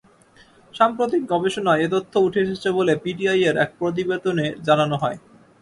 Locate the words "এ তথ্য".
1.81-2.13